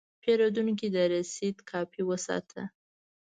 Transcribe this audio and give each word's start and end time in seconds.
پیرودونکی 0.21 0.87
د 0.95 0.97
رسید 1.13 1.57
کاپي 1.69 2.01
وساته. 2.05 2.61